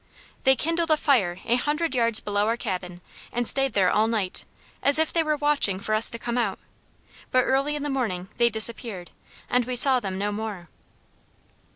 [0.45, 3.01] They kindled a fire a hundred yards below our cabin
[3.31, 4.45] and stayed there all night,
[4.81, 6.57] as if they were watching for us to come out,
[7.29, 9.11] but early in the morning they disappeared,
[9.47, 10.69] and we saw them no more.